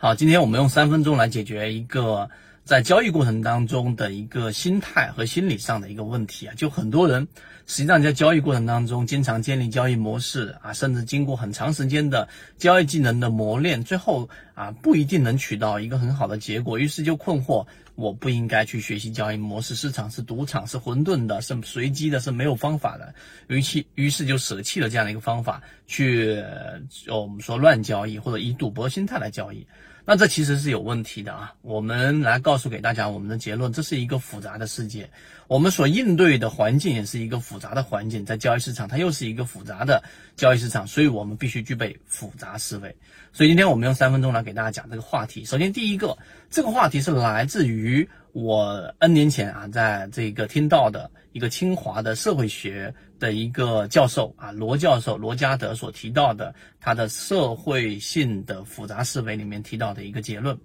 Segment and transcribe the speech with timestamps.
[0.00, 2.30] 好，今天我们用三分钟来解决一个
[2.68, 6.52] 在交易过程当中的一个心态和心理上的一个问题啊。
[6.54, 7.26] 就很多人
[7.64, 12.28] 实际上在交易过程当中，经常建立交易模式啊，甚至经过很长时间的
[12.58, 23.14] 交易技能的磨练，最后啊不一定能取到一个很好的结果，于是就困惑：我不应该去学习交易模式，市场是赌场，是混沌的，是随机的，是没有方法的。
[23.46, 26.38] 于其于是就舍弃了这样的一个方法，去
[27.06, 29.66] 我们说乱交易或者以赌博心态来交易。
[30.10, 31.52] 那这其实是有问题的啊！
[31.60, 35.10] 我们来告诉给大家我们的结论：这是一个复杂的世界，
[35.48, 40.02] 我们所应对的环境也是一个复杂的环境，在交易市场它又是一个复杂的
[40.34, 42.96] 交易市场，所以我们必须具备复杂思维。
[43.34, 45.44] 所以今天我们用三分钟来给大家讲这个话题。
[45.44, 46.16] 首先，第一个，
[46.48, 60.58] 这个话题是来自于我 N 年前啊，在这个听到的一个清华的社会学的一个教授啊，罗教授罗家德所提到的他的社会性的复杂思维里面提到的一个结论，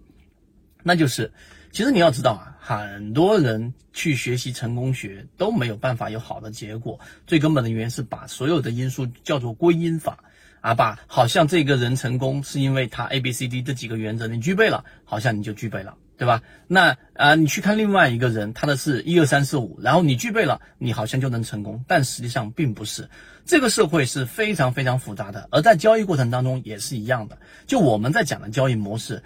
[0.84, 1.32] 那就是，
[1.72, 10.24] 其实你要知道啊，很多人去学习成功学都没有办法有好的结果，最根本的原因是把所有的因素叫做归因法。
[10.62, 16.42] 啊，把好像这个人成功是因为他 A B C D 这几个原则你具备了，好像你就具备了，对吧？
[16.68, 23.10] 那啊，你去看另外一个人，他的是一二三四五，然后你具备了，你好像就能成功，但实际上并不是。
[23.46, 27.38] 这个社会是非常非常复杂的，而在交易过程当中也是一样的。
[27.68, 29.22] 就我们在讲的交易模式。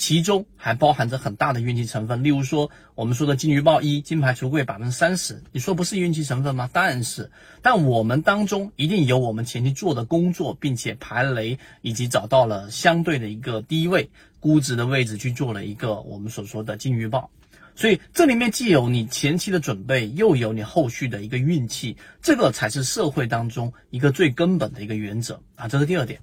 [0.00, 6.70] 其中还包含着很大的运气成分，例如说我们说的金鱼报一金牌橱柜百分之三十，你说不是运气成分吗？
[6.72, 14.08] 当然是，但我们当中一定有我们前期做的工作，并且排雷以及找到了相对的一个低位
[14.40, 17.28] 估值的位置去做了一个我们所说的金鱼报，
[17.74, 26.20] 所以这里面既有你前期的准备，又有你后续的一个运气，这个才是社会当中一个最根本的一个原则啊，这是第二点。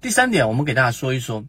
[0.00, 1.44] 第三点，我们给大家说一说。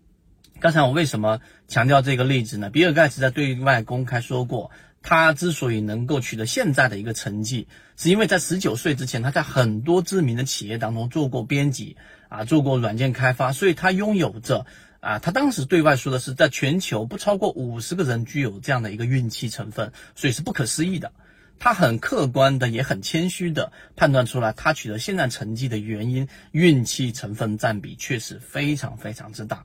[0.59, 2.71] 刚才我为什么强调这个例子呢？
[2.71, 4.71] 比尔盖茨在对外公开说过，
[5.03, 11.95] 他之所以能够取得现在的一个成绩，是因为在十九岁之前，他在很多知名的企业当中做过编辑
[12.29, 14.65] 啊，做过软件开发，所以他拥有着
[14.99, 21.11] 啊，他当时对外说的是，在全球不超过五十个人具有这样的一个运气成分，所以是不可思议的。
[21.59, 29.63] 他很客观的，也很谦虚的判断出来，他取得现在成绩的原因，运气成分占比确实非常非常之大。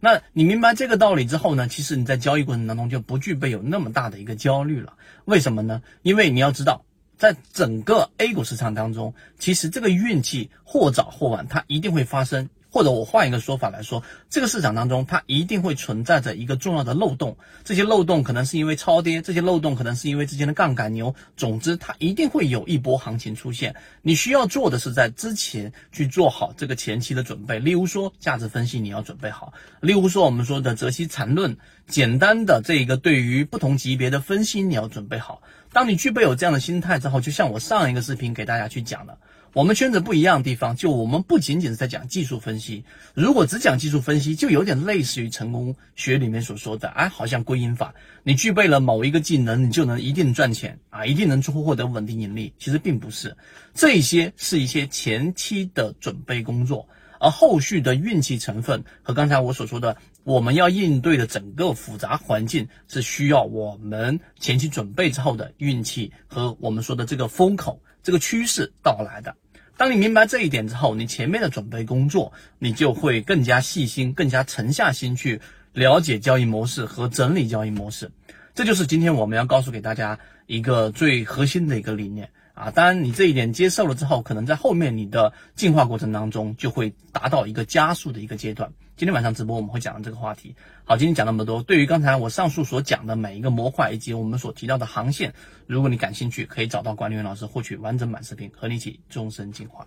[0.00, 1.68] 那你明白这个道理之后呢？
[1.68, 4.94] 其实你在交易过程当中就不具备有那么大的一个焦虑了。
[5.24, 5.82] 为什么呢？
[6.02, 6.84] 因为你要知道，
[7.16, 12.50] 在整个 A 股市场当中，其实这个运气或早或晚，它一定会发生。
[12.76, 23.74] 或者我换一个说法来说，这个市场当中它一定会存在着一个重要的漏洞，这些漏洞可能是因为超跌，这些漏洞可能是因为之前的杠杆牛，总之它一定会有一波行情出现。
[24.02, 31.56] 你需要做的是在之前去做好这个前期的准备，例如说价值分析你要准备好，例如说我们说的泽西缠论，
[31.88, 35.40] 简单的这一个对于不同级别的分析你要准备好。
[35.72, 39.16] 当你具备有这样的心态之后，就像我上一个视频给大家去讲的。
[39.56, 42.84] 我们圈子不一样的地方，就我们不仅仅是在讲技术分析。
[43.14, 52.52] 如果只讲技术分析，就有点类似于成功学里面所说的，哎，好像归因法，你具备了某一个技能，你就能一定赚钱啊，一定能出获得稳定盈利。
[52.58, 53.34] 其实并不是，
[53.72, 56.86] 这些是一些前期的准备工作，
[57.18, 69.34] 而后续的运气成分和刚才我所说的，我们要应对的整个复杂环境，是需要我们前期准备之后的运气和我们说的这个风口、这个趋势到来的。
[69.76, 75.40] 当你明白这一点之后，你前面的准备工作，你就会更加细心、更加沉下心去
[75.72, 78.10] 了解交易模式和整理交易模式。
[78.54, 82.30] 这就是今天我们要告诉给大家一个最核心的一个理念。
[82.56, 88.72] 啊，当然，你这一点接受了之后，可能在后面你的进化过程当中就会达到一个加速的一个阶段。
[88.96, 90.54] 今天晚上直播我们会讲这个话题。
[90.82, 91.62] 好，今天讲那么多。
[91.64, 95.30] 对于刚才我上述所讲的每一个模块以及我们所提到的航线，
[95.66, 99.86] 如果你感兴趣，可以找到管理员老师获取完整版视频，和你一起终身进化。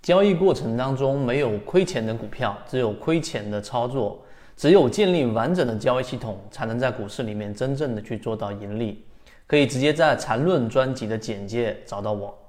[0.00, 4.18] 交易过程当中没有亏钱的股票，只有亏钱的操作。
[4.56, 9.04] 只有建立完整的交易系统，才能在股市里面真正的去做到盈利。
[9.46, 12.43] 可以直接在缠论专辑的简介找到我。